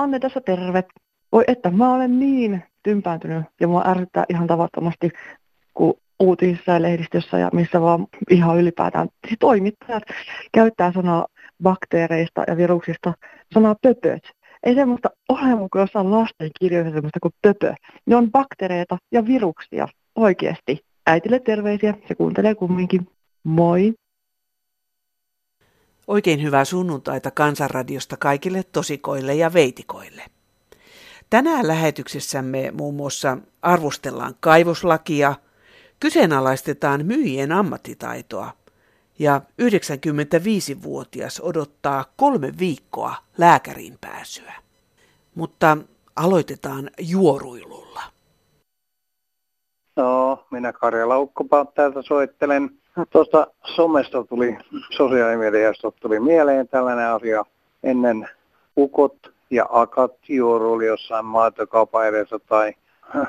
[0.00, 0.84] Anne tässä terve.
[1.32, 5.10] Voi että mä olen niin tympääntynyt ja mua ärsyttää ihan tavattomasti,
[5.74, 10.02] kun uutisissa ja lehdistössä ja missä vaan ihan ylipäätään siis toimittajat
[10.52, 11.26] käyttää sanaa
[11.62, 13.14] bakteereista ja viruksista
[13.54, 14.22] sanaa pöpöt.
[14.62, 17.74] Ei semmoista ole mukaan jossain lasten kirjoissa semmoista kuin pöpö.
[18.06, 20.78] Ne on bakteereita ja viruksia oikeasti.
[21.06, 23.08] Äitille terveisiä, se kuuntelee kumminkin.
[23.44, 23.94] Moi!
[26.10, 30.22] Oikein hyvää sunnuntaita Kansanradiosta kaikille tosikoille ja veitikoille.
[31.30, 35.34] Tänään lähetyksessämme muun muassa arvostellaan kaivoslakia,
[36.00, 38.52] kyseenalaistetaan myyjien ammattitaitoa
[39.18, 44.54] ja 95-vuotias odottaa kolme viikkoa lääkäriin pääsyä.
[45.34, 45.78] Mutta
[46.16, 48.02] aloitetaan juoruilulla.
[49.96, 52.79] No, minä Karja Laukkopa täältä soittelen.
[53.10, 54.58] Tuosta somesta tuli,
[54.90, 57.44] sosiaalimediasta tuli mieleen tällainen asia.
[57.82, 58.28] Ennen
[58.76, 59.16] ukot
[59.50, 62.02] ja akat juoru jossain maitokaupan
[62.48, 62.72] tai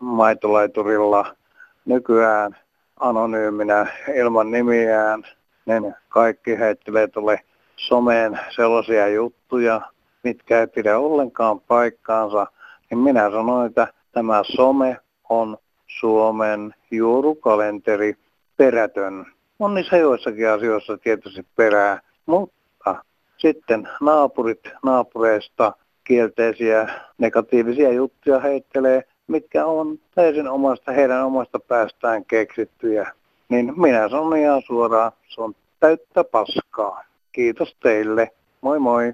[0.00, 1.36] maitolaiturilla.
[1.84, 2.56] Nykyään
[3.00, 5.22] anonyyminä ilman nimiään,
[5.66, 7.40] niin kaikki heittelee tuolle
[7.76, 9.80] someen sellaisia juttuja,
[10.22, 12.46] mitkä ei pidä ollenkaan paikkaansa.
[12.90, 14.96] Niin minä sanoin, että tämä some
[15.28, 18.16] on Suomen juorukalenteri
[18.62, 19.26] perätön.
[19.58, 23.04] Monissa joissakin asioissa tietysti perää, mutta
[23.38, 25.72] sitten naapurit naapureista
[26.04, 33.12] kielteisiä negatiivisia juttuja heittelee, mitkä on täysin omasta, heidän omasta päästään keksittyjä.
[33.48, 37.04] Niin minä sanon ihan suoraan, se on täyttä paskaa.
[37.32, 38.30] Kiitos teille.
[38.60, 39.12] Moi moi.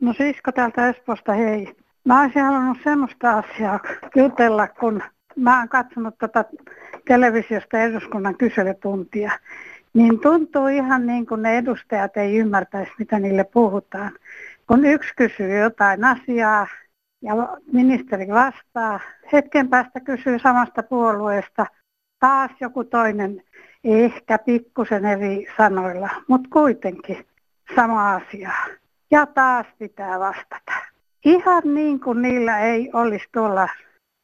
[0.00, 1.76] No Sisko täältä Espoosta, hei.
[2.04, 3.80] Mä olisin halunnut semmoista asiaa
[4.16, 5.02] jutella, kun
[5.36, 6.44] mä oon katsonut tätä
[7.08, 9.30] televisiosta eduskunnan kyselytuntia,
[9.94, 14.12] niin tuntuu ihan niin kuin ne edustajat ei ymmärtäisi, mitä niille puhutaan.
[14.66, 16.66] Kun yksi kysyy jotain asiaa
[17.22, 17.34] ja
[17.72, 19.00] ministeri vastaa,
[19.32, 21.66] hetken päästä kysyy samasta puolueesta,
[22.20, 23.42] taas joku toinen,
[23.84, 27.26] ehkä pikkusen eri sanoilla, mutta kuitenkin
[27.76, 28.50] sama asia.
[29.10, 30.72] Ja taas pitää vastata.
[31.24, 33.68] Ihan niin kuin niillä ei olisi tuolla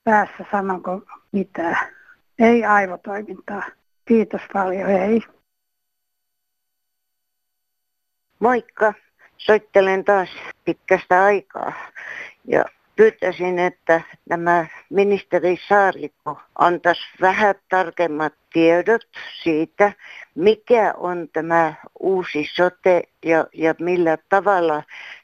[0.09, 1.03] päässä sanonko
[1.33, 1.95] mitään.
[2.39, 3.63] Ei aivotoimintaa.
[4.05, 5.21] Kiitos paljon, ei.
[8.39, 8.95] Moikka.
[9.37, 10.29] Soittelen taas
[10.65, 11.73] pitkästä aikaa.
[12.45, 12.65] Ja
[12.98, 19.06] pyytäisin, että tämä ministeri Saarikko antaisi vähän tarkemmat tiedot
[19.42, 19.92] siitä,
[20.34, 24.82] mikä on tämä uusi sote ja, ja millä tavalla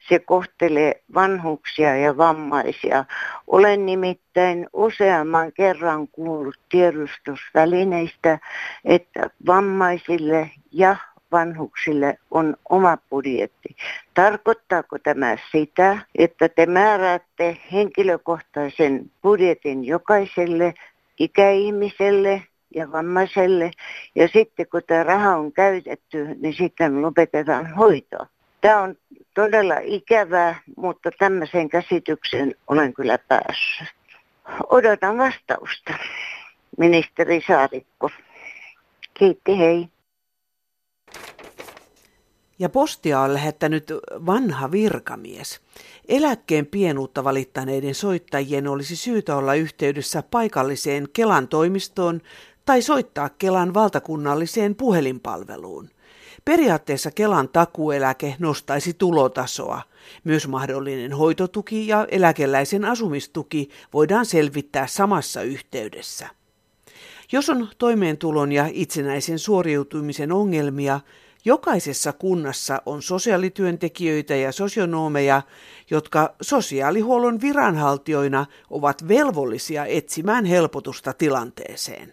[0.08, 3.04] se kohtelee vanhuksia ja vammaisia.
[3.46, 8.38] Olen nimittäin useamman kerran kuullut tiedustusvälineistä,
[8.84, 10.96] että vammaisille ja
[11.34, 13.76] vanhuksille on oma budjetti.
[14.14, 20.74] Tarkoittaako tämä sitä, että te määräätte henkilökohtaisen budjetin jokaiselle
[21.18, 22.42] ikäihmiselle
[22.74, 23.70] ja vammaiselle
[24.14, 28.26] ja sitten kun tämä raha on käytetty, niin sitten lopetetaan hoito.
[28.60, 28.94] Tämä on
[29.34, 33.88] todella ikävää, mutta tämmöiseen käsitykseen olen kyllä päässyt.
[34.70, 35.94] Odotan vastausta,
[36.78, 38.10] ministeri Saarikko.
[39.14, 39.88] Kiitti, hei.
[42.58, 43.92] Ja postia on lähettänyt
[44.26, 45.60] vanha virkamies.
[46.08, 52.20] Eläkkeen pienuutta valittaneiden soittajien olisi syytä olla yhteydessä paikalliseen Kelan toimistoon
[52.64, 55.90] tai soittaa Kelan valtakunnalliseen puhelinpalveluun.
[56.44, 59.82] Periaatteessa Kelan takueläke nostaisi tulotasoa.
[60.24, 66.28] Myös mahdollinen hoitotuki ja eläkeläisen asumistuki voidaan selvittää samassa yhteydessä.
[67.32, 71.00] Jos on toimeentulon ja itsenäisen suoriutumisen ongelmia,
[71.46, 75.42] Jokaisessa kunnassa on sosiaalityöntekijöitä ja sosionomeja,
[75.90, 82.12] jotka sosiaalihuollon viranhaltijoina ovat velvollisia etsimään helpotusta tilanteeseen.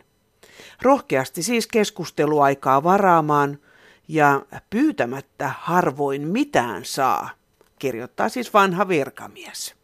[0.82, 3.60] Rohkeasti siis keskusteluaikaa varaamaan
[4.08, 7.30] ja pyytämättä harvoin mitään saa,
[7.80, 9.81] kirjoittaa siis vanha virkamies.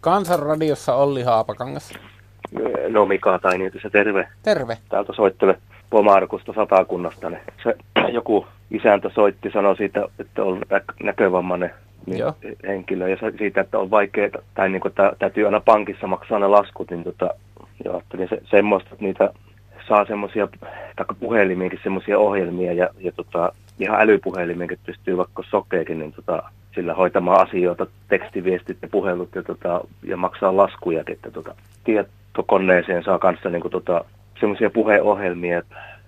[0.00, 1.92] Kansanradiossa Olli Haapakangas.
[2.88, 4.28] No Mika Tainiutis terve.
[4.42, 4.78] Terve.
[4.88, 5.58] Täältä soittele
[5.90, 7.30] Pomarkusta satakunnasta.
[7.30, 7.74] Niin se,
[8.12, 10.62] joku isäntä soitti, sanoi siitä, että on
[11.02, 11.70] näkövammainen
[12.06, 12.34] niin Joo.
[12.66, 16.46] henkilö ja siitä, että on vaikea, tai niin kuin, että täytyy aina pankissa maksaa ne
[16.46, 17.30] laskut, niin tota,
[17.84, 19.30] ja ajattelin se, semmoista, että niitä
[19.88, 20.48] saa semmoisia,
[20.96, 26.42] tai puhelimiinkin semmoisia ohjelmia ja, ja tota, ihan älypuhelimiinkin pystyy vaikka sokeekin, niin tota,
[26.74, 33.18] sillä hoitamaan asioita, tekstiviestit ja puhelut ja, tota, ja maksaa laskuja, että tota, tietokoneeseen saa
[33.18, 34.04] kanssa niin tota,
[34.40, 35.62] semmoisia puheohjelmia,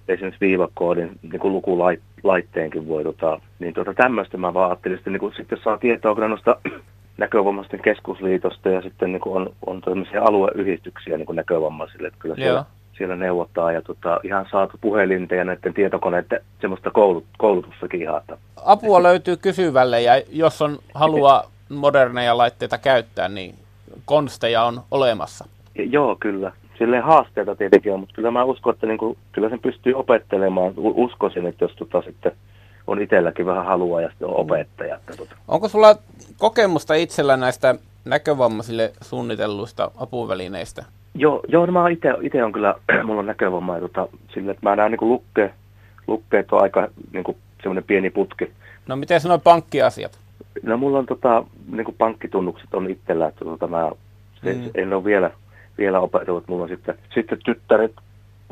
[0.08, 5.32] esimerkiksi viivakoodin niin kuin lukulaitteenkin voi, tota, niin tota, tämmöistä mä vaan ajattelin, että niin
[5.36, 6.56] sitten saa tietoa kyllä noista
[7.18, 12.34] näkövammaisten keskusliitosta ja sitten niin kuin on, on tämmöisiä alueyhdistyksiä niin kuin näkövammaisille, että kyllä
[12.34, 12.64] siellä,
[12.96, 18.20] siellä neuvottaa ja tota, ihan saatu puhelinten ja näiden tietokoneiden semmoista koulut, koulutussakin ihan.
[18.20, 18.38] Että.
[18.64, 23.54] Apua löytyy kysyvälle ja jos on halua moderneja laitteita käyttää, niin
[24.04, 25.44] konsteja on olemassa.
[25.74, 26.52] Ja, joo, kyllä.
[26.78, 30.72] Silleen haasteita tietenkin on, mutta kyllä mä uskon, että niin kuin, kyllä sen pystyy opettelemaan.
[30.76, 32.32] Uskoisin, että jos tota sitten
[32.86, 34.96] on itselläkin vähän halua ja sitten on opettaja.
[34.96, 35.36] Että tota.
[35.48, 35.96] Onko sulla
[36.38, 37.74] kokemusta itsellä näistä
[38.04, 40.84] näkövammaisille suunnitelluista apuvälineistä?
[41.14, 42.74] Joo, joo no mä itse on kyllä,
[43.04, 45.54] mulla on näkövamma, tota, sille, että mä näen niin lukke,
[46.06, 48.52] lukkeet on aika niin semmoinen pieni putki.
[48.86, 50.18] No miten sanoin pankkiasiat?
[50.62, 53.90] No mulla on tota, niin kuin pankkitunnukset on itsellä, että tota, mä
[54.44, 54.70] se, mm.
[54.74, 55.30] en ole vielä,
[55.78, 56.48] vielä opetellut.
[56.48, 57.92] Mulla on sitten, sitten tyttäret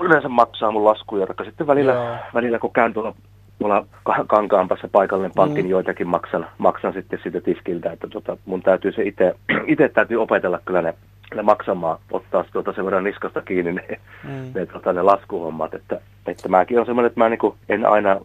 [0.00, 3.14] yleensä maksaa mun laskuja, jotka sitten välillä, välillä kun käyn tuolla
[3.60, 3.86] mulla
[4.26, 5.68] kankaanpassa paikallinen pankki, mm.
[5.68, 9.34] joitakin maksan, maksan sitten siitä tiskiltä, että tota, mun täytyy se itse,
[9.72, 10.94] itse täytyy opetella kyllä ne
[11.42, 14.52] maksamaan, ottaa tuota sen verran niskasta kiinni ne, mm.
[14.54, 18.20] ne, tota, ne laskuhommat, että, että mäkin on semmoinen, että mä niin en aina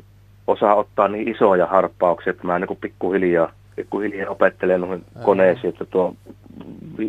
[0.48, 5.22] osaa ottaa niin isoja harppauksia, että mä niin pikkuhiljaa, pikkuhiljaa opettelen noihin mm.
[5.22, 6.16] koneisiin, että tuo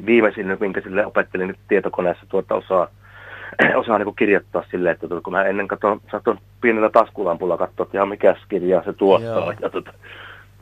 [0.06, 2.88] viimeisin, minkä sille opettelin nyt tietokoneessa tuota osaa,
[3.82, 7.98] osaa niin kirjoittaa silleen, että tuota, kun mä ennen katson, saatoin pienellä taskulampulla katsoa, että
[7.98, 9.31] ihan mikä kirjaa se tuottaa.
[9.31, 9.54] Joo.
[9.60, 9.93] Ja tuota,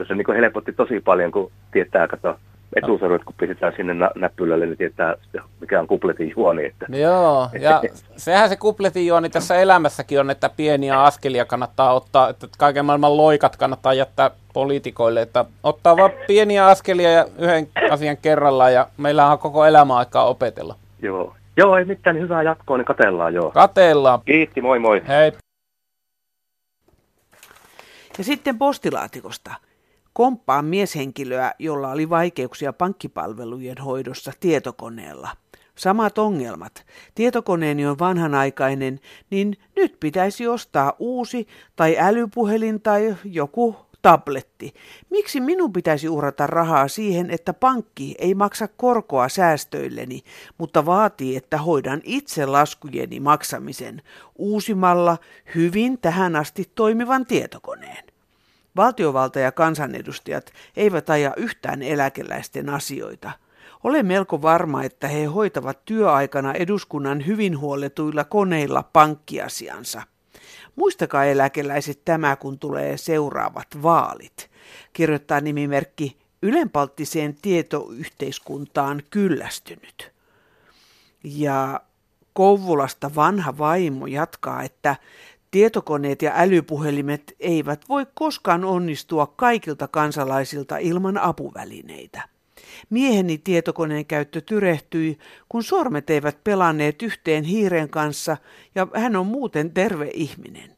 [0.09, 2.37] se niin helpotti tosi paljon, kun tietää, kato,
[2.77, 5.15] etusormet, kun pistetään sinne nä- näppylälle, niin tietää,
[5.61, 6.65] mikä on kupletin juoni.
[6.65, 6.87] Että.
[6.89, 7.83] Joo, ja
[8.17, 13.17] sehän se kupletin juoni tässä elämässäkin on, että pieniä askelia kannattaa ottaa, että kaiken maailman
[13.17, 19.27] loikat kannattaa jättää poliitikoille, että ottaa vain pieniä askelia ja yhden asian kerrallaan, ja meillä
[19.27, 20.77] on koko elämä aikaa opetella.
[21.03, 23.51] Joo, joo ei mitään, niin hyvää jatkoa, niin katellaan joo.
[23.51, 24.21] Katellaan.
[24.25, 25.03] Kiitti, moi moi.
[25.09, 25.33] Hei.
[28.19, 29.55] Ja sitten postilaatikosta.
[30.15, 35.31] Komppaan mieshenkilöä, jolla oli vaikeuksia pankkipalvelujen hoidossa tietokoneella.
[35.75, 36.87] Samat ongelmat.
[37.15, 39.01] Tietokoneeni on vanhanaikainen,
[39.31, 44.75] niin nyt pitäisi ostaa uusi tai älypuhelin tai joku tabletti.
[45.11, 50.23] Miksi minun pitäisi uhrata rahaa siihen, että pankki ei maksa korkoa säästöilleni,
[50.59, 54.03] mutta vaatii, että hoidan itse laskujeni maksamisen
[54.37, 55.19] uusimalla
[55.55, 58.14] hyvin tähän asti toimivan tietokoneen?
[58.77, 63.31] Valtiovalta ja kansanedustajat eivät aja yhtään eläkeläisten asioita.
[63.85, 70.03] Olen melko varma, että he hoitavat työaikana eduskunnan hyvin huolletuilla koneilla pankkiasiansa.
[70.77, 74.51] Muistakaa eläkeläiset tämä, kun tulee seuraavat vaalit.
[74.93, 80.13] Kirjoittaa nimimerkki Ylenpalttiseen tietoyhteiskuntaan kyllästynyt.
[81.25, 81.81] Ja
[82.35, 84.97] Kouvolasta vanha vaimo jatkaa, että
[85.55, 92.23] Tietokoneet ja älypuhelimet eivät voi koskaan onnistua kaikilta kansalaisilta ilman apuvälineitä.
[92.91, 95.19] Mieheni tietokoneen käyttö tyrehtyi,
[95.49, 98.37] kun sormet eivät pelanneet yhteen hiiren kanssa
[98.75, 100.71] ja hän on muuten terve ihminen.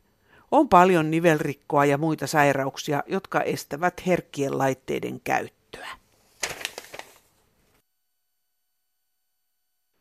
[0.50, 5.88] On paljon nivelrikkoa ja muita sairauksia, jotka estävät herkkien laitteiden käyttöä.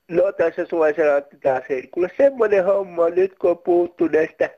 [0.07, 0.61] No tässä
[1.17, 4.49] että taas kuule semmoinen homma nyt kun on puhuttu näistä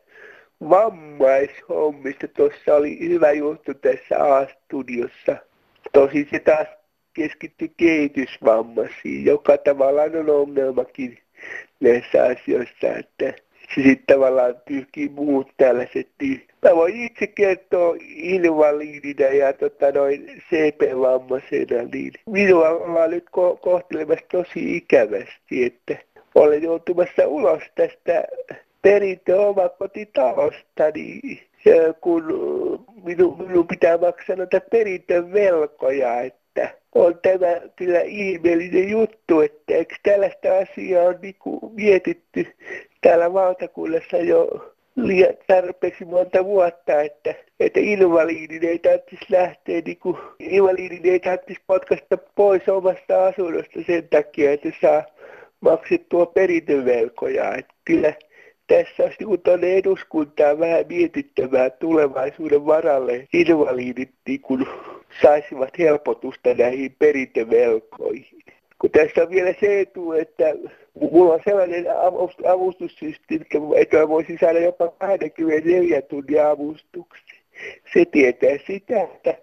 [0.70, 2.28] vammaishommista.
[2.28, 5.38] Tuossa oli hyvä juttu tässä A-studiossa.
[5.94, 6.68] Tosi se taas
[7.14, 11.18] keskittyi kehitysvammaisiin, joka tavallaan on ongelmakin
[11.80, 13.34] näissä asioissa, että
[13.76, 16.08] se sitten tavallaan tyhkii muut tällaiset.
[16.66, 24.26] Mä voin itse kertoa invalidina ja tota noin CP-vammaisena, niin minua ollaan nyt ko- kohtelemassa
[24.32, 25.98] tosi ikävästi, että
[26.36, 28.24] olen joutumassa ulos tästä
[28.88, 31.22] perintö omakotitalostani,
[32.02, 32.24] kun
[33.04, 40.58] minun, minun pitää maksaa noita perintövelkoja, että on tämä kyllä ihmeellinen juttu, että eikö tällaista
[40.58, 41.36] asiaa ole niin
[41.72, 42.48] mietitty
[43.02, 44.48] täällä valtakunnassa jo
[44.96, 51.62] liian tarpeeksi monta vuotta, että, että invaliidin ei tarvitsisi lähteä, niin kuin, invaliidin ei tarvitsisi
[51.68, 55.04] potkasta pois omasta asunnosta sen takia, että saa
[55.62, 57.56] maksettua perintövelkoja.
[57.56, 58.14] Että kyllä
[58.68, 63.28] tässä olisi niin tuonne eduskuntaan vähän mietittävää tulevaisuuden varalle.
[63.34, 64.66] Invalidit niin kuin
[65.22, 68.44] saisivat helpotusta näihin perintövelkoihin.
[68.82, 70.46] Kun tässä on vielä se etu, että
[71.12, 71.86] mulla on sellainen
[72.52, 73.46] avustussysteemi,
[73.76, 77.40] että voisin saada jopa 24 tunnin avustuksia.
[77.94, 79.38] Se tietää sitä, että,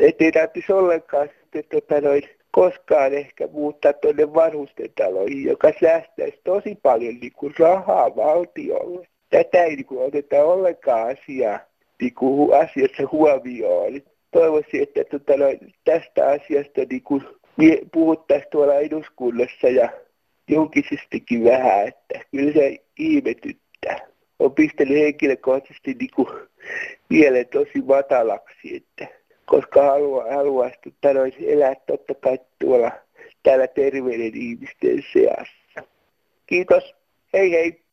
[0.00, 2.22] että ei tarvitsisi ollenkaan sitten tota noin,
[2.54, 9.08] koskaan ehkä muuttaa tuonne vanhusten taloihin, joka säästäisi tosi paljon niin kuin rahaa valtiolle.
[9.30, 11.58] tätä ei niin kuin, oteta ollenkaan asiaa,
[12.00, 14.00] niin kuin, asiassa huomioon.
[14.30, 15.46] Toivoisin, että tota, no,
[15.84, 17.22] tästä asiasta niin kuin,
[17.92, 19.88] puhuttaisiin tuolla eduskunnassa ja
[20.48, 23.98] julkisestikin vähän, että kyllä se ihmetyttää.
[24.38, 26.28] On pistänyt henkilökohtaisesti niin kuin,
[27.08, 31.08] mielen tosi matalaksi, että koska haluaa, haluaisi tota,
[31.46, 32.90] elää totta kai tuolla
[33.42, 35.90] täällä terveiden ihmisten seassa.
[36.46, 36.94] Kiitos.
[37.32, 37.84] Hei hei.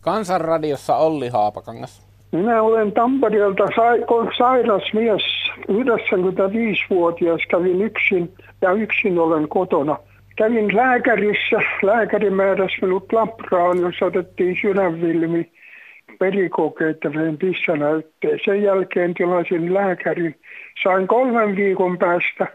[0.00, 2.10] Kansanradiossa Olli Haapakangas.
[2.32, 4.06] Minä olen Tampereelta sa-
[4.38, 5.22] sairas mies,
[5.68, 9.96] 95-vuotias, kävin yksin ja yksin olen kotona.
[10.36, 15.52] Kävin lääkärissä, lääkäri määräsi minut Labraan, jossa otettiin sydänvilmi
[16.20, 18.38] verikokeita vein pissänäytteen.
[18.44, 20.34] Sen jälkeen tilasin lääkärin.
[20.82, 22.46] Sain kolmen viikon päästä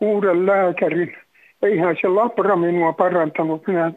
[0.00, 1.16] uuden lääkärin.
[1.62, 3.66] Eihän se labra minua parantanut.
[3.66, 3.92] Minä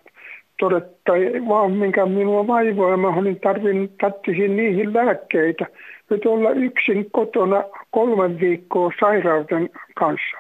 [0.60, 1.14] todetta,
[1.48, 2.98] vaan minkä minua vaivoa.
[2.98, 5.66] Mä olin tarvin, tarttisin niihin lääkkeitä.
[6.10, 10.38] Nyt olla yksin kotona kolmen viikkoa sairauden kanssa.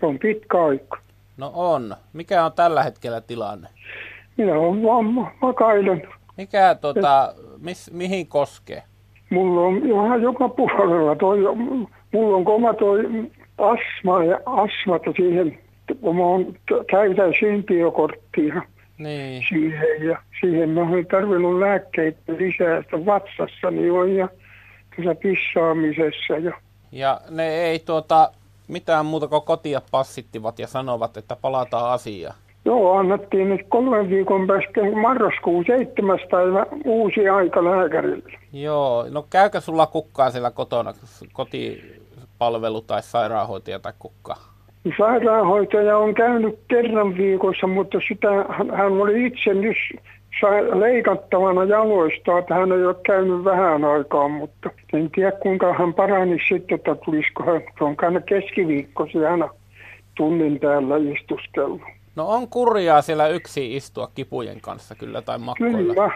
[0.00, 0.98] Se on pitkä aika.
[1.36, 1.96] No on.
[2.12, 3.68] Mikä on tällä hetkellä tilanne?
[4.36, 5.04] Minä olen vaan
[5.42, 6.08] makailen.
[6.36, 8.82] Mikä tota, mis, mihin koskee?
[9.30, 11.16] Mulla on ihan joka puolella.
[11.16, 11.38] Toi,
[12.12, 13.04] mulla on kova toi
[13.58, 15.58] asma ja astmata siihen,
[16.00, 16.54] kun mä oon,
[16.90, 18.62] käytän syntiokorttia
[18.98, 19.44] niin.
[19.48, 24.28] siihen ja siihen mä olen tarvinnut lääkkeitä lisää sitä vatsassani on ja
[24.96, 26.34] tässä pissaamisessa.
[26.40, 26.52] Ja,
[26.92, 28.32] ja ne ei tuota,
[28.68, 32.34] mitään muuta kuin kotia passittivat ja sanovat, että palataan asiaan.
[32.70, 36.18] Joo, annettiin nyt kolmen viikon päästä marraskuun 7.
[36.30, 38.32] päivä uusi aika lääkärille.
[38.52, 40.92] Joo, no käykö sulla kukkaa siellä kotona,
[41.32, 44.34] kotipalvelu tai sairaanhoitaja tai kukka?
[44.98, 48.28] Sairaanhoitaja on käynyt kerran viikossa, mutta sitä
[48.76, 49.76] hän oli itse nyt
[50.74, 56.38] leikattavana jaloista, että hän ei ole käynyt vähän aikaa, mutta en tiedä kuinka hän parani
[56.48, 59.48] sitten, että tulisiko hän, se on käynyt keskiviikkosi aina
[60.16, 61.99] tunnin täällä istuskellut.
[62.20, 65.94] No on kurjaa siellä yksi istua kipujen kanssa kyllä tai makkoilla.
[65.94, 66.10] Kyllä.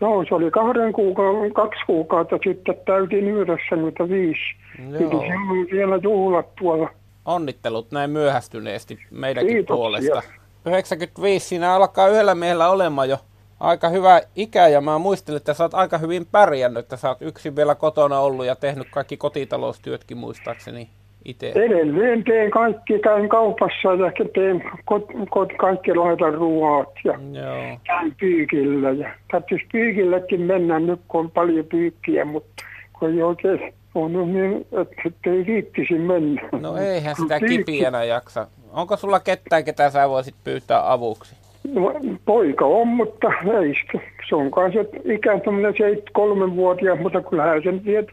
[0.00, 4.40] Joo, se oli kahden kuukauden, kaksi kuukautta sitten täytin 95.
[4.78, 4.96] Joo.
[5.00, 6.90] Eli silloin vielä juhlat tuolla.
[7.24, 9.76] Onnittelut näin myöhästyneesti meidänkin Kiitoksia.
[9.76, 10.22] puolesta.
[10.66, 13.18] 95 siinä alkaa yhdellä miehellä olemaan jo
[13.60, 17.22] aika hyvä ikä ja mä muistelin, että sä oot aika hyvin pärjännyt, että sä oot
[17.22, 20.88] yksin vielä kotona ollut ja tehnyt kaikki kotitaloustyötkin muistaakseni
[21.24, 21.52] itse?
[21.54, 27.78] Edelleen teen kaikki, käyn kaupassa ja teen kot, kot, kaikki laitan ruoat ja Joo.
[27.84, 28.90] käyn pyykillä.
[28.90, 32.64] Ja täytyisi pyykillekin mennä nyt, kun on paljon pyykkiä, mutta
[32.98, 34.66] kun ei oikein on niin,
[35.06, 36.42] että ei viittisi mennä.
[36.60, 37.58] No eihän sitä Pyykki...
[37.58, 38.46] kipiänä jaksa.
[38.72, 41.36] Onko sulla ketään, ketä sä voisit pyytää avuksi?
[41.74, 41.94] No,
[42.24, 43.28] poika on, mutta
[43.62, 44.06] ei sitä.
[44.28, 45.74] Se on kanssa ikään tämmöinen
[46.12, 48.08] kolmenvuotias, mutta kyllähän sen tiedät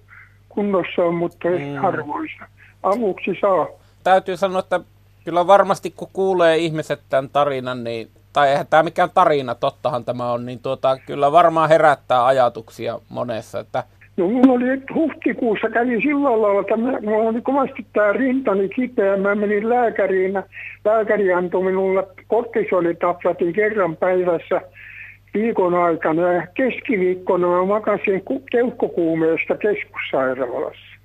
[0.55, 1.75] kunnossa on, mutta mm.
[1.81, 2.45] harvoissa
[2.83, 3.67] avuksi saa.
[4.03, 4.79] Täytyy sanoa, että
[5.25, 10.31] kyllä varmasti kun kuulee ihmiset tämän tarinan, niin, tai eihän tämä mikään tarina, tottahan tämä
[10.31, 13.83] on, niin tuota, kyllä varmaan herättää ajatuksia monessa, että
[14.17, 19.17] No mulla oli huhtikuussa kävi sillä lailla, että mulla oli kovasti tämä rintani kipeä.
[19.17, 20.43] Mä menin lääkäriin.
[20.85, 24.61] Lääkäri antoi minulle kortisolitaplatin kerran päivässä
[25.35, 26.33] viikon aikana.
[26.33, 30.95] Ja keskiviikkona mä makasin keuhkokuumeesta keskussairaalassa.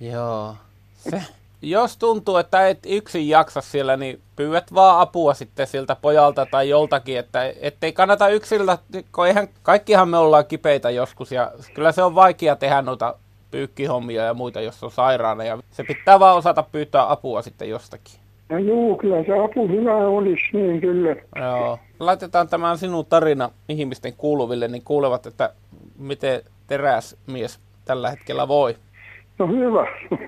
[0.00, 0.54] Joo.
[0.94, 1.22] Se,
[1.62, 6.68] jos tuntuu, että et yksin jaksa siellä, niin pyydät vaan apua sitten siltä pojalta tai
[6.68, 8.78] joltakin, että ettei kannata yksiltä,
[9.14, 13.14] kun eihän, kaikkihan me ollaan kipeitä joskus ja kyllä se on vaikea tehdä noita
[13.50, 18.21] pyykkihommia ja muita, jos on sairaana ja se pitää vaan osata pyytää apua sitten jostakin.
[18.52, 21.16] No juu, kyllä se apu hyvä olisi, niin kyllä.
[21.36, 21.78] Joo.
[22.00, 25.52] Laitetaan tämä sinun tarina ihmisten kuuluville, niin kuulevat, että
[25.98, 28.76] miten teräsmies tällä hetkellä voi.
[29.38, 29.86] No hyvä.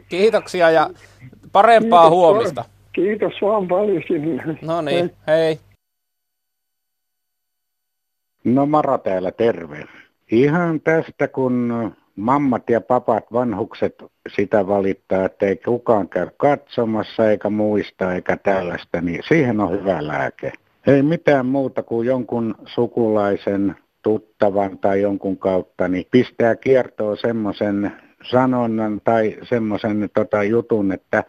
[0.09, 0.91] Kiitoksia ja
[1.53, 2.61] parempaa Kiitos huomista.
[2.61, 2.71] Vaan.
[2.93, 4.59] Kiitos vaan paljon sinne.
[4.63, 5.37] No niin, hei.
[5.45, 5.59] hei.
[8.45, 9.85] No Mara täällä, terve.
[10.31, 11.73] Ihan tästä, kun
[12.17, 14.05] mammat ja papat, vanhukset
[14.37, 20.07] sitä valittaa, että ei kukaan käy katsomassa eikä muista eikä tällaista, niin siihen on hyvä
[20.07, 20.53] lääke.
[20.87, 27.93] Ei mitään muuta kuin jonkun sukulaisen, tuttavan tai jonkun kautta, niin pistää kiertoon semmoisen
[28.31, 31.25] sanonnan tai semmoisen tota, jutun, että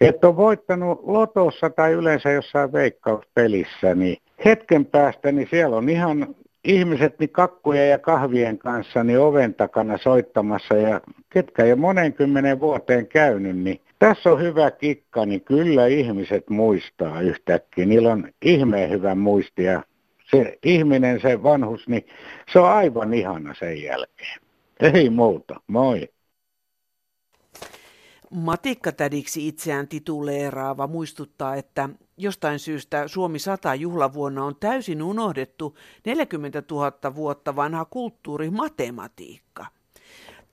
[0.00, 6.34] et on voittanut lotossa tai yleensä jossain veikkauspelissä, niin hetken päästä niin siellä on ihan
[6.64, 11.00] ihmiset niin kakkujen ja kahvien kanssa niin oven takana soittamassa ja
[11.30, 17.20] ketkä jo monen kymmenen vuoteen käynyt, niin tässä on hyvä kikka, niin kyllä ihmiset muistaa
[17.20, 17.86] yhtäkkiä.
[17.86, 19.82] Niillä on ihmeen hyvä muisti ja
[20.30, 22.06] se ihminen, se vanhus, niin
[22.52, 24.40] se on aivan ihana sen jälkeen.
[24.94, 26.08] Ei muuta, moi.
[28.32, 37.14] Matikkatädiksi itseään tituleeraava muistuttaa, että jostain syystä Suomi 100 juhlavuonna on täysin unohdettu 40 000
[37.14, 39.66] vuotta vanha kulttuuri matematiikka.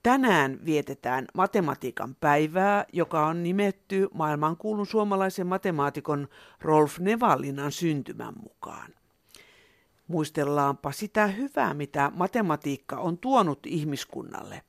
[0.03, 6.27] Tänään vietetään matematiikan päivää, joka on nimetty maailmankuulun suomalaisen matemaatikon
[6.61, 8.93] Rolf Nevallinan syntymän mukaan.
[10.07, 14.61] Muistellaanpa sitä hyvää, mitä matematiikka on tuonut ihmiskunnalle.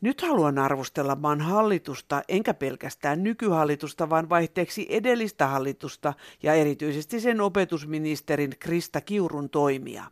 [0.00, 7.40] Nyt haluan arvostella maan hallitusta, enkä pelkästään nykyhallitusta, vaan vaihteeksi edellistä hallitusta ja erityisesti sen
[7.40, 10.04] opetusministerin Krista Kiurun toimia.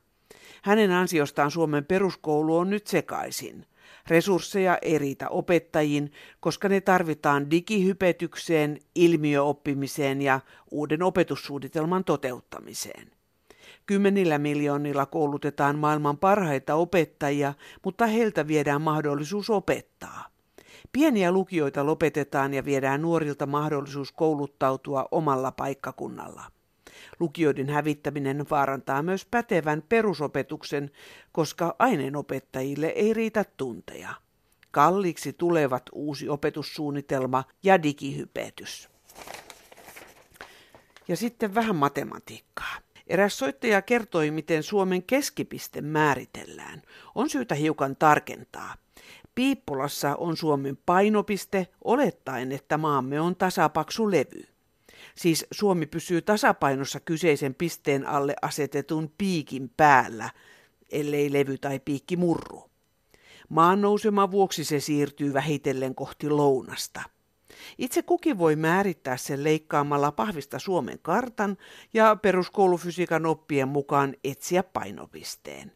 [0.62, 3.66] Hänen ansiostaan Suomen peruskoulu on nyt sekaisin.
[4.09, 10.40] Resursseja ei riitä opettajiin, koska ne tarvitaan digihypetykseen, ilmiöoppimiseen ja
[10.71, 13.15] uuden opetussuunnitelman toteuttamiseen.
[13.87, 20.26] Kymmenillä miljoonilla koulutetaan maailman parhaita opettajia, mutta heiltä viedään mahdollisuus opettaa.
[20.93, 26.45] Pieniä lukioita lopetetaan ja viedään nuorilta mahdollisuus kouluttautua omalla paikkakunnalla.
[27.21, 30.90] Lukioiden hävittäminen vaarantaa myös pätevän perusopetuksen,
[31.33, 34.14] koska aineenopettajille ei riitä tunteja.
[34.71, 38.88] Kalliiksi tulevat uusi opetussuunnitelma ja digihypetys.
[41.09, 42.86] Ja sitten vähän matematiikkaa.
[43.06, 46.82] Eräs soittaja kertoi, miten Suomen keskipiste määritellään.
[47.14, 48.75] On syytä hiukan tarkentaa.
[49.34, 54.44] Piippulassa on Suomen painopiste olettaen, että maamme on tasapaksu levy.
[55.14, 60.30] Siis Suomi pysyy tasapainossa kyseisen pisteen alle asetetun piikin päällä,
[60.90, 62.70] ellei levy tai piikki murru.
[63.48, 67.02] Maan nouseman vuoksi se siirtyy vähitellen kohti lounasta–
[67.78, 71.57] itse kukin voi määrittää sen leikkaamalla pahvista Suomen kartan
[71.94, 75.72] ja peruskoulufysiikan oppien mukaan etsiä painopisteen.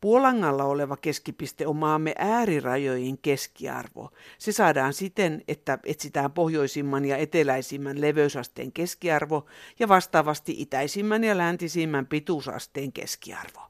[0.00, 4.10] Puolangalla oleva keskipiste on maamme äärirajojen keskiarvo.
[4.38, 9.46] Se saadaan siten, että etsitään pohjoisimman ja eteläisimmän leveysasteen keskiarvo
[9.78, 13.60] ja vastaavasti itäisimmän ja läntisimmän pituusasteen keskiarvo.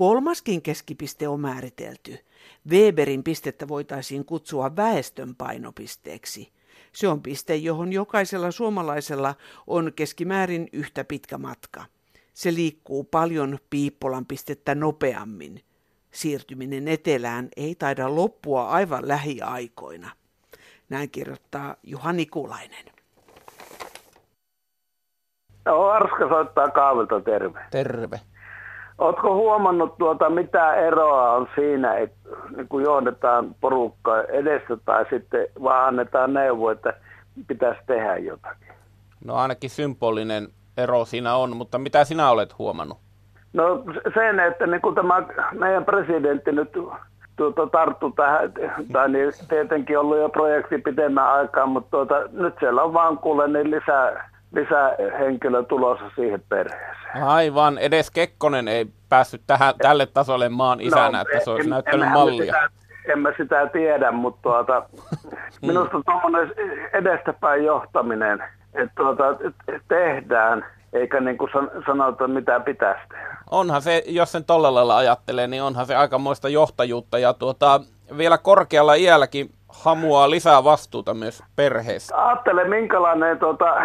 [0.00, 2.18] Kolmaskin keskipiste on määritelty.
[2.70, 6.52] Weberin pistettä voitaisiin kutsua väestön painopisteeksi.
[6.92, 9.34] Se on piste, johon jokaisella suomalaisella
[9.66, 11.84] on keskimäärin yhtä pitkä matka.
[12.32, 15.60] Se liikkuu paljon Piippolan pistettä nopeammin.
[16.10, 20.10] Siirtyminen etelään ei taida loppua aivan lähiaikoina.
[20.88, 22.84] Näin kirjoittaa Juha Nikulainen.
[25.64, 27.60] No, Arska soittaa kaavilta, terve.
[27.70, 28.20] Terve.
[29.00, 35.46] Oletko huomannut tuota, mitä eroa on siinä, että niin kun johdetaan porukkaa edestä tai sitten
[35.62, 36.94] vaan annetaan neuvo, että
[37.46, 38.68] pitäisi tehdä jotakin?
[39.24, 42.98] No ainakin symbolinen ero siinä on, mutta mitä sinä olet huomannut?
[43.52, 43.84] No
[44.14, 46.72] sen, että niin kuin tämä meidän presidentti nyt
[47.36, 48.52] tuota, tarttu tähän,
[48.92, 53.48] tai niin tietenkin ollut jo projekti pitemmän aikaa, mutta tuota, nyt siellä on vaan kuule
[53.48, 57.24] niin lisää lisähenkilö tulossa siihen perheeseen.
[57.24, 61.66] Aivan, edes Kekkonen ei päässyt tähän, tälle tasolle maan no, isänä, no, että se olisi
[61.66, 62.54] en, näyttänyt mallia.
[62.54, 62.70] Sitä,
[63.12, 64.80] en mä sitä tiedä, mutta tuota,
[65.62, 65.66] mm.
[65.66, 66.54] minusta tuommoinen
[66.92, 68.42] edestäpäin johtaminen,
[68.74, 69.24] että tuota,
[69.88, 71.50] tehdään, eikä niin kuin
[71.86, 73.36] sanota, mitä pitäisi tehdä.
[73.50, 77.80] Onhan se, jos sen tolla lailla ajattelee, niin onhan se aikamoista johtajuutta ja tuota,
[78.18, 82.26] vielä korkealla iälläkin hamuaa lisää vastuuta myös perheessä.
[82.26, 83.76] Ajattele, minkälainen tuota,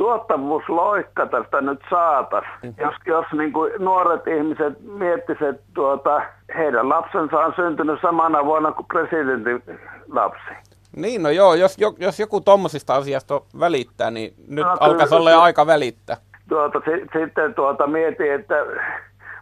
[0.00, 2.44] tuottavuusloikka tästä nyt saatas.
[2.62, 2.74] Mm.
[2.78, 6.22] Jos, jos niin kuin nuoret ihmiset miettisivät, tuota,
[6.56, 9.62] heidän lapsensa on syntynyt samana vuonna kuin presidentin
[10.12, 10.50] lapsi.
[10.96, 15.66] Niin, no joo, jos, jos joku tuommoisista asiasta välittää, niin nyt no, alkaisi olla aika
[15.66, 16.16] välittää.
[16.48, 16.80] Tuota,
[17.18, 18.54] sitten tuota, mietin, että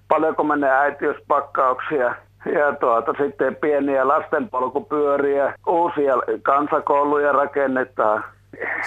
[0.08, 2.14] paljonko menee äitiyspakkauksia
[2.54, 8.24] ja tuota, sitten pieniä lastenpolkupyöriä, uusia kansakouluja rakennetaan.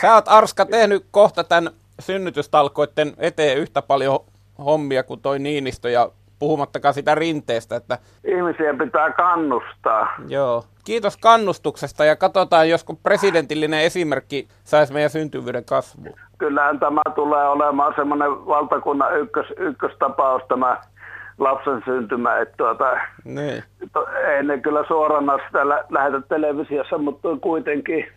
[0.01, 4.19] Sä oot Arska tehnyt kohta tämän synnytystalkoiden eteen yhtä paljon
[4.65, 7.75] hommia kuin toi Niinistö ja puhumattakaan sitä rinteestä.
[7.75, 7.97] Että...
[8.23, 10.15] Ihmisiä pitää kannustaa.
[10.27, 10.63] Joo.
[10.85, 16.15] Kiitos kannustuksesta ja katsotaan, josko presidentillinen esimerkki saisi meidän syntyvyyden kasvuun.
[16.37, 20.81] Kyllähän tämä tulee olemaan semmoinen valtakunnan ykkös, ykköstapaus tämä
[21.37, 22.37] lapsen syntymä.
[22.37, 23.63] Että tuota, niin.
[24.35, 28.07] Ei ne kyllä suorana sitä lä- lähetä televisiossa, mutta kuitenkin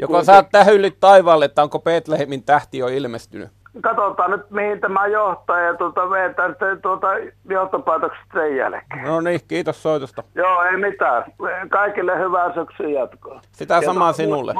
[0.00, 0.24] Joko Kuinka...
[0.24, 3.50] saat tähyllit taivaalle, että onko Betlehemin tähti jo ilmestynyt?
[3.80, 7.08] Katsotaan nyt, mihin tämä johtaa ja tuota, vetään sitten tuota,
[7.50, 9.04] johtopäätökset sen jälkeen.
[9.04, 10.22] No niin, kiitos soitosta.
[10.34, 11.24] Joo, ei mitään.
[11.70, 13.40] Kaikille hyvää syksyn jatkoa.
[13.52, 14.54] Sitä ja samaa sinulle.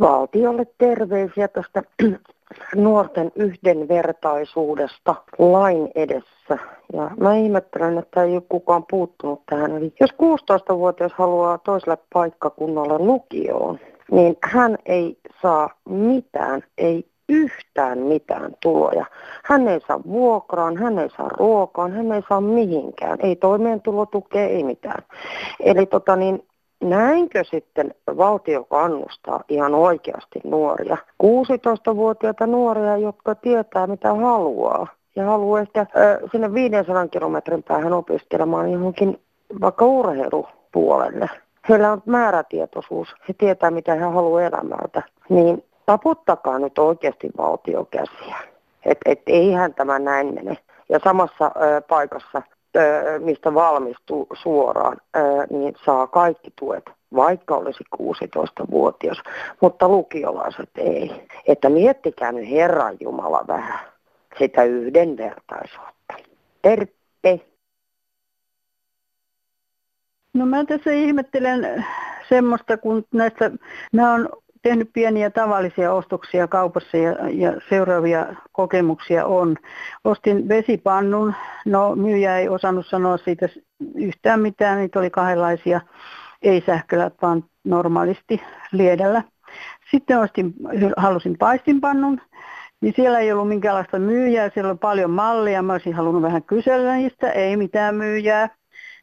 [0.00, 1.82] valtiolle terveisiä tästä
[2.74, 6.58] nuorten yhdenvertaisuudesta lain edessä.
[6.92, 9.76] Ja mä ihmettelen, että ei ole kukaan puuttunut tähän.
[9.76, 13.78] Eli jos 16-vuotias haluaa toiselle paikkakunnalle lukioon,
[14.10, 19.06] niin hän ei saa mitään, ei yhtään mitään tuloja.
[19.44, 23.18] Hän ei saa vuokraan, hän ei saa ruokaan, hän ei saa mihinkään.
[23.22, 25.02] Ei toimeentulotukea, ei mitään.
[25.60, 26.42] Eli tota niin,
[26.80, 34.86] Näinkö sitten valtio kannustaa ihan oikeasti nuoria, 16-vuotiaita nuoria, jotka tietää mitä haluaa
[35.18, 35.86] ja haluaa ehkä äh,
[36.32, 39.20] sinne 500 kilometrin päähän opiskelemaan johonkin
[39.60, 41.30] vaikka urheilupuolelle.
[41.68, 48.36] Heillä on määrätietoisuus, he tietää mitä he haluaa elämältä, niin taputtakaa nyt oikeasti valtiokäsiä.
[48.84, 50.56] Että et eihän tämä näin mene.
[50.88, 52.42] Ja samassa ö, paikassa
[53.18, 54.96] mistä valmistuu suoraan,
[55.50, 56.84] niin saa kaikki tuet,
[57.16, 59.22] vaikka olisi 16-vuotias,
[59.60, 61.28] mutta lukiolaiset ei.
[61.46, 63.78] Että miettikää nyt Herran Jumala vähän
[64.38, 66.14] sitä yhdenvertaisuutta.
[66.62, 67.40] Terppe!
[70.34, 71.86] No mä tässä ihmettelen
[72.28, 73.50] semmoista, kun näistä,
[73.92, 74.28] mä oon
[74.62, 79.56] tehnyt pieniä tavallisia ostoksia kaupassa ja, ja seuraavia kokemuksia on.
[80.04, 81.34] Ostin vesipannun,
[81.66, 83.48] no myyjä ei osannut sanoa siitä
[83.94, 85.80] yhtään mitään, niitä oli kahdenlaisia,
[86.42, 89.22] ei sähköllä, vaan normaalisti liedellä.
[89.90, 90.54] Sitten ostin,
[90.96, 92.20] halusin paistinpannun,
[92.80, 96.94] niin siellä ei ollut minkäänlaista myyjää, siellä oli paljon mallia, mä olisin halunnut vähän kysellä
[96.94, 98.48] niistä, ei mitään myyjää.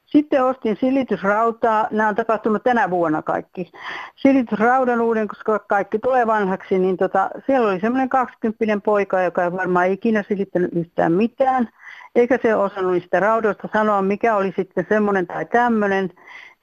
[0.06, 3.72] Sitten ostin silitysrautaa, nämä on tapahtunut tänä vuonna kaikki.
[4.16, 9.52] Silitysraudan uuden, koska kaikki tulee vanhaksi, niin tota, siellä oli semmoinen 20 poika, joka ei
[9.52, 11.70] varmaan ikinä silittänyt yhtään mitään.
[12.16, 16.10] Eikä se osannut niistä raudoista sanoa, mikä oli sitten semmoinen tai tämmöinen.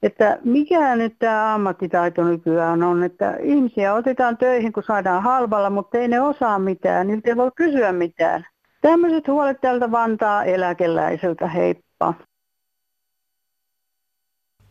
[0.03, 5.97] Että mikä nyt tämä ammattitaito nykyään on, että ihmisiä otetaan töihin, kun saadaan halvalla, mutta
[5.97, 8.45] ei ne osaa mitään, niiltä ei voi kysyä mitään.
[8.81, 12.13] Tämmöiset huolet tältä Vantaa eläkeläiseltä, heippa.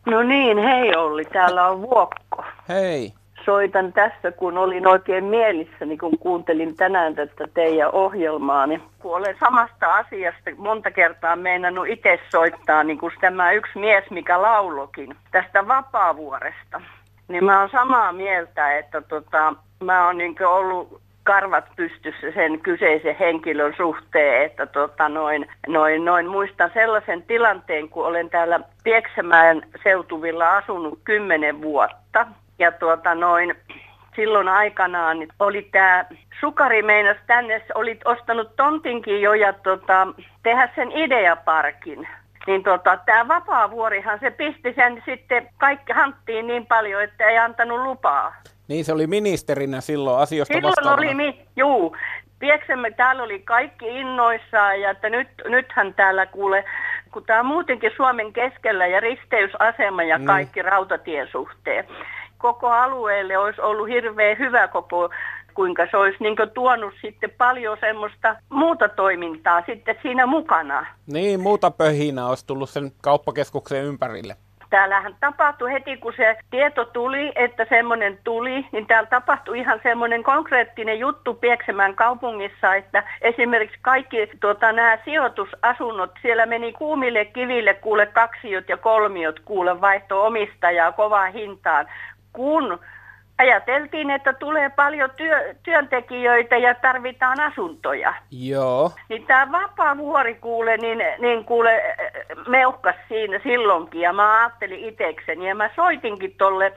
[0.05, 2.43] No niin, hei Olli, täällä on Vuokko.
[2.69, 3.13] Hei.
[3.45, 8.81] Soitan tässä, kun olin oikein mielissäni, kun kuuntelin tänään tätä teidän ohjelmaani.
[8.99, 14.41] Kun olen samasta asiasta monta kertaa meinannut itse soittaa, niin kuin tämä yksi mies, mikä
[14.41, 16.81] laulokin, tästä vapaavuoresta.
[17.27, 19.53] Niin mä oon samaa mieltä, että tota,
[19.83, 26.27] mä oon niin ollut karvat pystyssä sen kyseisen henkilön suhteen, että tota noin, noin, noin
[26.27, 32.27] muistan sellaisen tilanteen, kun olen täällä Pieksämäen seutuvilla asunut kymmenen vuotta.
[32.59, 33.55] Ja tuota noin,
[34.15, 36.05] silloin aikanaan oli tämä
[36.39, 40.07] Sukari meinas tänne, olit ostanut tontinkin jo ja tota,
[40.43, 42.07] tehdä sen ideaparkin.
[42.47, 47.79] Niin tota, tämä Vapaavuorihan se pisti sen sitten kaikki hanttiin niin paljon, että ei antanut
[47.79, 48.35] lupaa.
[48.67, 50.97] Niin, se oli ministerinä silloin asioista Silloin vastaavana.
[50.97, 51.95] oli, mi- juu.
[52.39, 56.65] Pieksemme, täällä oli kaikki innoissaan ja että nyt, nythän täällä kuule,
[57.11, 60.25] kun tämä on muutenkin Suomen keskellä ja risteysasema ja mm.
[60.25, 60.69] kaikki mm.
[60.69, 61.85] rautatien suhteen.
[62.43, 65.09] Koko alueelle olisi ollut hirveän hyvä koko
[65.53, 70.85] kuinka se olisi niin tuonut sitten paljon semmoista muuta toimintaa sitten siinä mukana.
[71.07, 74.35] Niin, muuta pöhinää olisi tullut sen kauppakeskuksen ympärille
[74.73, 80.23] täällähän tapahtui heti, kun se tieto tuli, että semmoinen tuli, niin täällä tapahtui ihan semmoinen
[80.23, 88.05] konkreettinen juttu Pieksemään kaupungissa, että esimerkiksi kaikki tuota, nämä sijoitusasunnot, siellä meni kuumille kiville kuule
[88.05, 91.85] kaksiot ja kolmiot kuule vaihto omistajaa kovaan hintaan,
[92.33, 92.79] kun
[93.37, 98.13] ajateltiin, että tulee paljon työ, työntekijöitä ja tarvitaan asuntoja.
[98.31, 98.91] Joo.
[99.09, 101.83] Niin tämä vapaa vuori kuule, niin, niin kuule
[102.47, 106.73] meuhkas siinä silloinkin ja mä ajattelin itekseni ja mä soitinkin tolle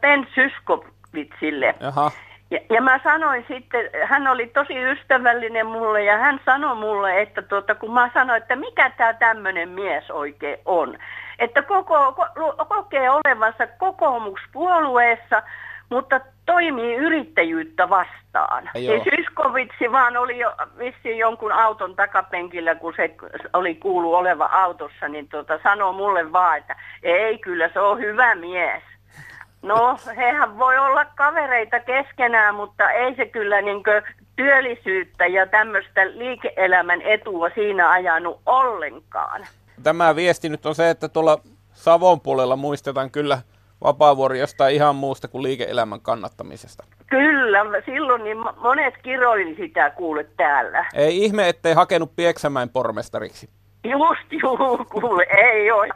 [0.00, 1.74] Ben Syskovitsille.
[1.82, 2.10] Aha.
[2.50, 7.42] Ja, ja mä sanoin sitten, hän oli tosi ystävällinen mulle ja hän sanoi mulle, että
[7.42, 10.98] tuota, kun mä sanoin, että mikä tämä tämmöinen mies oikein on.
[11.38, 12.26] Että koko, ko,
[12.68, 15.42] kokee olevansa kokoomuspuolueessa,
[15.90, 18.70] mutta toimii yrittäjyyttä vastaan.
[18.74, 19.02] Joo.
[19.02, 23.14] Siis Syskovitsi vaan oli jo vissiin jonkun auton takapenkillä, kun se
[23.52, 28.34] oli kuulu oleva autossa, niin tota, sanoo mulle vaan, että ei kyllä se on hyvä
[28.34, 28.82] mies.
[29.62, 33.82] No, hehän voi olla kavereita keskenään, mutta ei se kyllä niin
[34.36, 39.46] työllisyyttä ja tämmöistä liike-elämän etua siinä ajanut ollenkaan.
[39.82, 41.38] Tämä viesti nyt on se, että tuolla
[41.72, 43.38] Savon puolella muistetaan kyllä–
[43.84, 46.84] Vapaavuori jostain ihan muusta kuin liike-elämän kannattamisesta.
[47.10, 50.86] Kyllä, silloin niin monet kiroili sitä kuule täällä.
[50.94, 53.48] Ei ihme, ettei hakenut Pieksämäen pormestariksi.
[53.84, 55.88] Just juu, kuule, ei ole.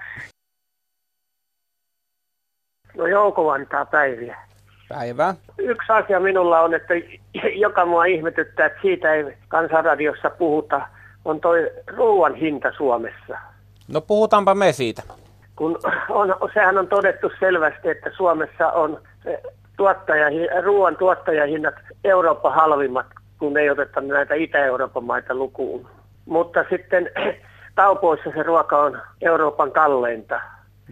[2.97, 4.37] No Jouko Vantaa päiviä.
[4.89, 5.35] Päivää.
[5.59, 6.95] Yksi asia minulla on, että
[7.67, 10.89] joka mua ihmetyttää, että siitä ei kansanradiossa puhuta,
[11.25, 13.39] on toi ruoan hinta Suomessa.
[13.93, 15.03] No puhutaanpa me siitä.
[15.57, 19.01] Kun on, sehän on todettu selvästi, että Suomessa on
[19.77, 20.27] tuottaja,
[20.65, 21.75] ruoan tuottajahinnat
[22.05, 23.07] Euroopan halvimmat,
[23.39, 25.89] kun ei oteta näitä Itä-Euroopan maita lukuun.
[26.27, 27.11] Mutta sitten
[27.75, 30.41] kaupoissa se ruoka on Euroopan kalleinta.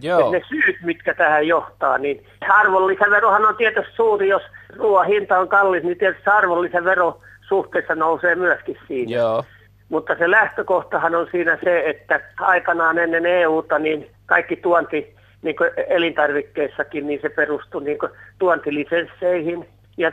[0.01, 0.31] Joo.
[0.31, 4.41] ne syyt, mitkä tähän johtaa, niin arvonlisäverohan on tietysti suuri, jos
[4.75, 9.17] ruoan hinta on kallis, niin tietysti arvonlisävero suhteessa nousee myöskin siinä.
[9.17, 9.43] Joo.
[9.89, 15.55] Mutta se lähtökohtahan on siinä se, että aikanaan ennen EUta niin kaikki tuonti niin
[15.87, 17.97] elintarvikkeissakin, niin se perustui niin
[18.39, 19.67] tuontilisensseihin.
[19.97, 20.11] Ja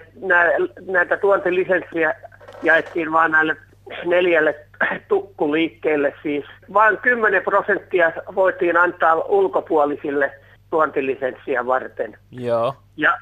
[0.87, 2.15] näitä tuontilisenssiä
[2.63, 3.57] jaettiin vain näille
[4.05, 4.55] neljälle
[5.09, 6.45] tukkuliikkeelle siis.
[6.73, 10.31] Vain 10 prosenttia voitiin antaa ulkopuolisille
[10.71, 12.19] tuontilisenssiä varten.
[12.31, 12.75] Joo.
[12.97, 13.19] Ja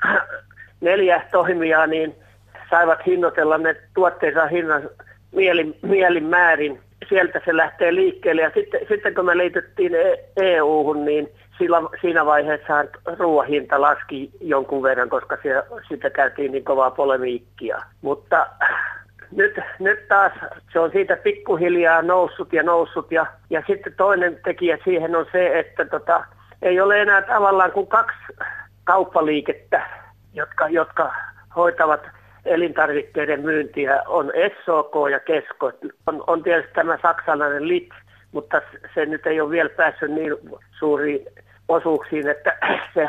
[0.80, 2.14] neljä toimijaa niin
[2.70, 4.82] saivat hinnoitella ne tuotteensa hinnan
[5.32, 6.80] mielin, mielin määrin.
[7.08, 9.92] Sieltä se lähtee liikkeelle ja sitten, sitten kun me liityttiin
[10.36, 12.84] EU-hun, niin sillä, siinä vaiheessa
[13.18, 17.82] ruoahinta laski jonkun verran, koska siellä, sitä käytiin niin kovaa polemiikkia.
[18.02, 18.46] Mutta
[19.36, 20.32] nyt, nyt taas
[20.72, 25.58] se on siitä pikkuhiljaa noussut ja noussut ja, ja sitten toinen tekijä siihen on se,
[25.58, 26.24] että tota,
[26.62, 28.18] ei ole enää tavallaan kuin kaksi
[28.84, 29.82] kauppaliikettä,
[30.34, 31.14] jotka, jotka
[31.56, 32.00] hoitavat
[32.44, 34.32] elintarvikkeiden myyntiä on
[34.64, 35.72] SOK ja Kesko.
[36.06, 37.88] On, on tietysti tämä saksalainen LIT,
[38.32, 38.62] mutta
[38.94, 40.36] se nyt ei ole vielä päässyt niin
[40.78, 41.26] suuriin
[41.68, 42.56] osuuksiin, että
[42.94, 43.08] se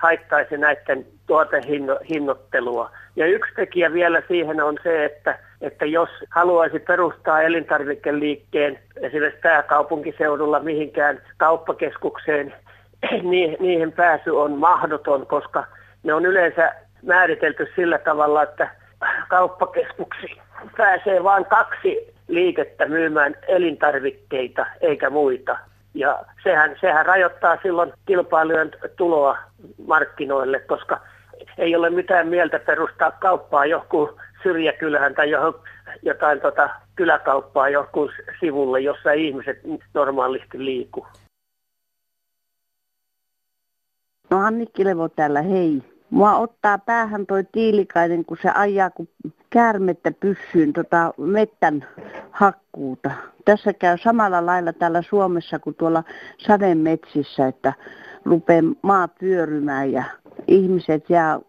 [0.00, 2.90] haittaisi näiden tuotehinnoittelua.
[3.16, 10.60] Ja yksi tekijä vielä siihen on se, että, että jos haluaisi perustaa elintarvikeliikkeen esimerkiksi pääkaupunkiseudulla
[10.60, 12.54] mihinkään kauppakeskukseen,
[13.30, 15.64] niin niihin pääsy on mahdoton, koska
[16.02, 18.70] ne on yleensä määritelty sillä tavalla, että
[19.28, 20.38] kauppakeskuksiin
[20.76, 25.58] pääsee vain kaksi liikettä myymään elintarvikkeita eikä muita.
[25.94, 29.38] Ja sehän, sehän rajoittaa silloin kilpailijoiden tuloa
[29.86, 31.00] markkinoille, koska
[31.58, 35.54] ei ole mitään mieltä perustaa kauppaa johonkin syrjäkylähän tai johon,
[36.02, 39.58] jotain tota, kyläkauppaa johonkin sivulle, jossa ihmiset
[39.94, 41.06] normaalisti liikkuu.
[44.30, 45.82] No Annikki Levo täällä, hei.
[46.10, 49.08] Mua ottaa päähän toi tiilikainen, kun se ajaa kun
[49.50, 51.86] käärmettä pyssyyn tota mettän
[52.30, 53.10] hakkuuta.
[53.44, 56.04] Tässä käy samalla lailla täällä Suomessa kuin tuolla
[56.38, 57.72] sademetsissä, että
[58.24, 60.04] rupeaa maa pyörymään ja
[60.46, 61.40] ihmiset jää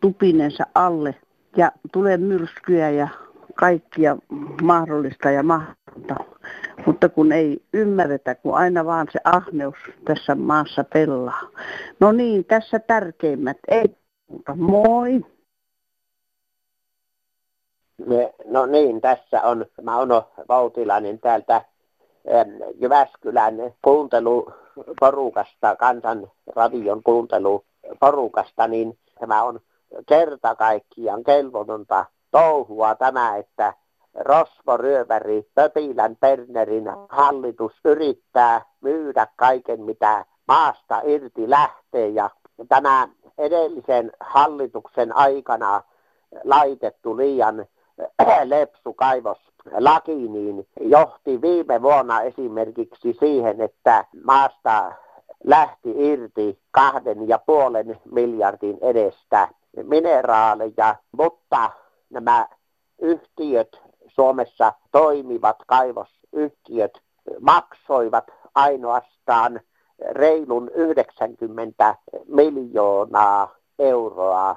[0.00, 1.14] tupinensa alle
[1.56, 3.08] ja tulee myrskyjä ja
[3.56, 4.16] kaikkia
[4.62, 6.16] mahdollista ja mahdollista.
[6.86, 11.40] Mutta kun ei ymmärretä, kun aina vaan se ahneus tässä maassa pelaa.
[12.00, 13.58] No niin, tässä tärkeimmät.
[13.68, 13.96] Ei
[14.28, 14.54] muuta.
[14.56, 15.24] Moi!
[18.44, 21.64] No niin, tässä on Mauno Vautilainen täältä
[22.80, 29.60] Jyväskylän kuunteluporukasta, kansanradion kuunteluporukasta, niin tämä on
[30.08, 32.04] kerta kaikkiaan kelvotonta
[32.36, 33.72] touhua tämä, että
[34.14, 42.08] Rosvoryöväri Pöpilän Pernerin hallitus yrittää myydä kaiken, mitä maasta irti lähtee.
[42.08, 42.30] Ja
[42.68, 45.82] tämä edellisen hallituksen aikana
[46.44, 47.66] laitettu liian
[48.44, 54.92] lepsu kaivoslaki, niin johti viime vuonna esimerkiksi siihen, että maasta
[55.44, 59.48] lähti irti kahden ja puolen miljardin edestä
[59.82, 61.70] mineraaleja, mutta
[62.10, 62.48] nämä
[62.98, 67.00] yhtiöt, Suomessa toimivat kaivosyhtiöt,
[67.40, 69.60] maksoivat ainoastaan
[70.10, 71.94] reilun 90
[72.26, 74.56] miljoonaa euroa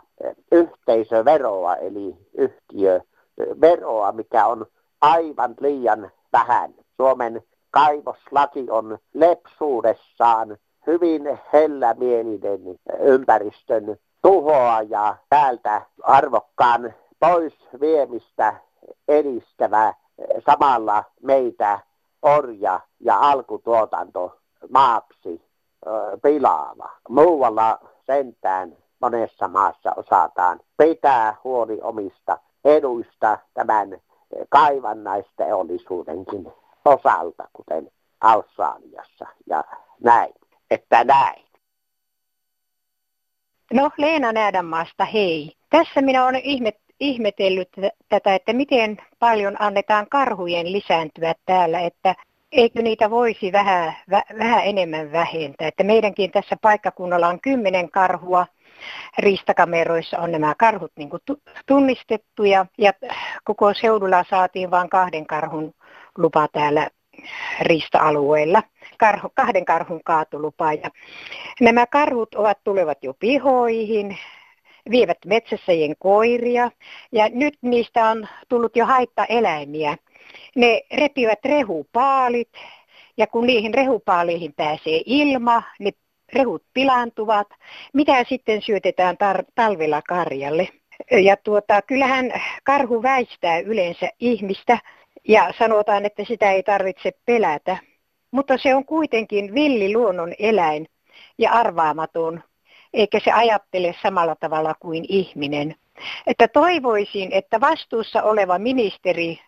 [0.51, 4.65] yhteisöveroa, eli yhtiöveroa, mikä on
[5.01, 6.73] aivan liian vähän.
[6.97, 10.57] Suomen kaivoslaki on lepsuudessaan
[10.87, 12.61] hyvin hellämielinen
[12.99, 18.55] ympäristön tuhoa ja täältä arvokkaan pois viemistä
[19.07, 19.93] edistävä
[20.45, 21.79] samalla meitä
[22.21, 24.37] orja ja alkutuotanto
[24.69, 25.41] maaksi
[26.21, 26.89] pilaava.
[27.09, 34.01] Muualla sentään monessa maassa osataan pitää huoli omista eduista tämän
[34.49, 36.53] kaivannaisteollisuudenkin
[36.85, 39.63] osalta, kuten Australiassa ja
[39.99, 40.33] näin,
[40.71, 41.45] että näin.
[43.73, 45.55] No Leena Näädänmaasta, hei.
[45.69, 47.69] Tässä minä olen ihmet, ihmetellyt
[48.09, 52.15] tätä, että miten paljon annetaan karhujen lisääntyä täällä, että
[52.51, 55.67] eikö niitä voisi vähän, väh, vähän enemmän vähentää.
[55.67, 58.45] Että meidänkin tässä paikkakunnalla on kymmenen karhua
[59.17, 61.21] riistakameroissa on nämä karhut niin kuin
[61.65, 62.65] tunnistettu ja,
[63.43, 65.73] koko seudulla saatiin vain kahden karhun
[66.17, 66.89] lupa täällä
[67.61, 68.63] riista-alueella,
[68.97, 70.73] karhu, kahden karhun kaatolupa.
[70.73, 70.89] Ja
[71.61, 74.17] nämä karhut ovat tulevat jo pihoihin,
[74.91, 76.71] vievät metsässäjien koiria
[77.11, 79.97] ja nyt niistä on tullut jo haittaeläimiä.
[80.55, 82.49] Ne repivät rehupaalit
[83.17, 85.91] ja kun niihin rehupaaliin pääsee ilma, ne
[86.33, 87.47] rehut pilaantuvat.
[87.93, 90.67] Mitä sitten syötetään tar- talvella karjalle?
[91.11, 92.31] Ja tuota, kyllähän
[92.63, 94.79] karhu väistää yleensä ihmistä
[95.27, 97.77] ja sanotaan, että sitä ei tarvitse pelätä.
[98.31, 100.87] Mutta se on kuitenkin villi luonnon eläin
[101.37, 102.43] ja arvaamaton,
[102.93, 105.75] eikä se ajattele samalla tavalla kuin ihminen.
[106.27, 109.39] Että toivoisin, että vastuussa oleva ministeri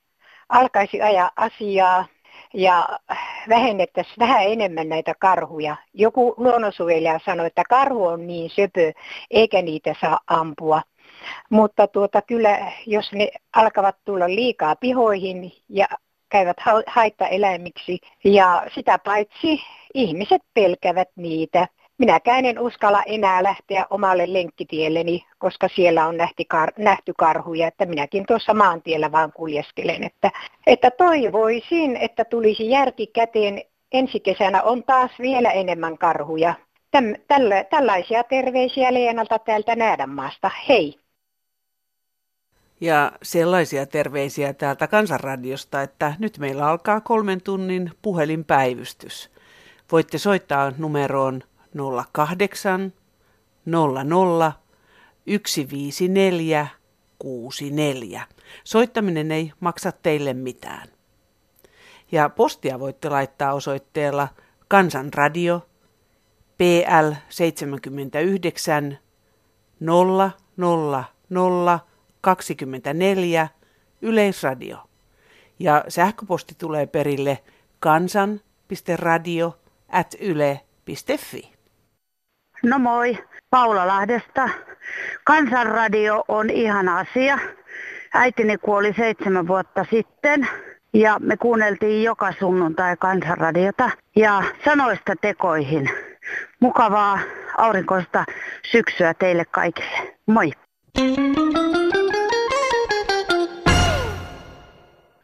[0.50, 2.06] alkaisi ajaa asiaa
[2.54, 3.00] ja
[3.50, 5.76] vähennettäisiin vähän enemmän näitä karhuja.
[5.94, 8.94] Joku luonnonsuojelija sanoi, että karhu on niin söpö,
[9.32, 10.82] eikä niitä saa ampua.
[11.50, 15.88] Mutta tuota, kyllä, jos ne alkavat tulla liikaa pihoihin ja
[16.30, 19.62] käyvät haittaeläimiksi ja sitä paitsi
[19.94, 21.68] ihmiset pelkävät niitä.
[21.98, 27.86] Minäkään en uskalla enää lähteä omalle lenkkitielleni, koska siellä on nähty, kar- nähty karhuja, että
[27.86, 30.04] minäkin tuossa maantiellä vaan kuljeskelen.
[30.04, 30.32] Että,
[30.68, 33.62] että toivoisin, että tulisi järki käteen.
[33.92, 36.54] Ensi kesänä on taas vielä enemmän karhuja.
[36.92, 40.52] Täm, tällä, tällaisia terveisiä Leenalta täältä Näädänmaasta.
[40.70, 40.96] Hei!
[42.82, 49.32] Ja sellaisia terveisiä täältä Kansanradiosta, että nyt meillä alkaa kolmen tunnin puhelinpäivystys.
[49.92, 51.44] Voitte soittaa numeroon
[52.12, 52.94] 08
[53.66, 54.54] 00
[55.26, 56.68] 154
[57.20, 58.28] 64.
[58.64, 60.88] Soittaminen ei maksa teille mitään.
[62.12, 64.28] Ja postia voitte laittaa osoitteella
[64.68, 65.68] Kansanradio
[66.58, 68.98] PL 79
[69.80, 70.32] 000
[72.22, 73.48] 24
[74.02, 74.78] Yleisradio.
[75.60, 77.44] Ja sähköposti tulee perille
[77.80, 79.58] kansan.radio
[79.90, 81.61] at yle.fi.
[82.64, 83.18] No moi,
[83.50, 84.50] Paula Lahdesta.
[85.24, 87.40] Kansanradio on ihan asia.
[88.14, 90.48] Äitini kuoli seitsemän vuotta sitten
[90.94, 95.90] ja me kuunneltiin joka sunnuntai kansanradiota ja sanoista tekoihin.
[96.60, 97.20] Mukavaa
[97.58, 98.26] aurinkoista
[98.72, 100.18] syksyä teille kaikille.
[100.28, 100.52] Moi!
[100.96, 102.11] thank you